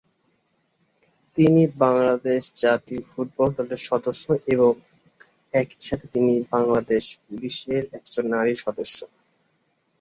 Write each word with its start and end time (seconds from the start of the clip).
তিনি 1.37 1.53
বাংলাদেশ 1.79 2.41
জাতীয় 2.61 3.01
ফুটবল 3.09 3.49
দলের 3.57 3.81
সদস্য 3.89 4.23
এবং 4.47 4.71
একই 5.53 5.79
সঙ্গে 5.81 6.07
তিনি 6.13 6.33
বাংলাদেশ 6.51 7.03
পুলিশের 7.23 7.83
একজন 7.97 8.25
নারী 8.35 8.53
সদস্য। 8.63 8.97